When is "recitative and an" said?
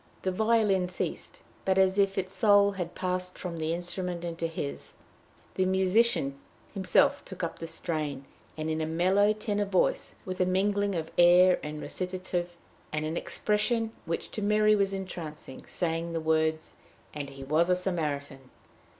11.83-13.15